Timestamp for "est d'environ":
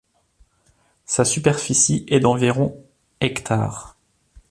2.09-2.75